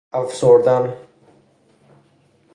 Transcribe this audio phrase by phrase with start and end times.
[0.13, 0.93] افسردن